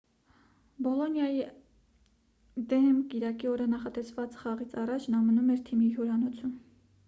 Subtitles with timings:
[0.85, 1.49] բոլոնիայիա
[2.73, 6.61] դեմ կիրակի օրը նախատեսված խաղից առաջ նա մնում էր թիմի հյուրանոցում